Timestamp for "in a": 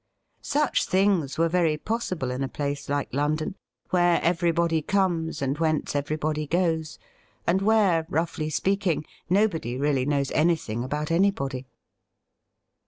2.31-2.47